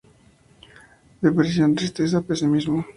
[1.25, 2.79] Depresión, tristeza, pesimismo.